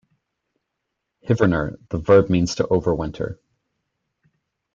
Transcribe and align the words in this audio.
"Hiverner" 1.27 1.77
the 1.89 1.99
verb 1.99 2.27
means 2.27 2.55
to 2.55 2.63
overwinter. 2.63 3.37